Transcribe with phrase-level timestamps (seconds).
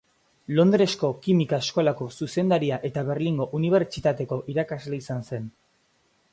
[0.59, 5.51] Londresko Kimika Eskolako zuzendaria eta Berlingo unibertsitateko irakasle izan zen.